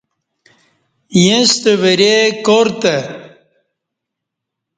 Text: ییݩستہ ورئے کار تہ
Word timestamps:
ییݩستہ 1.21 1.73
ورئے 1.81 2.17
کار 2.45 2.67
تہ 2.81 2.95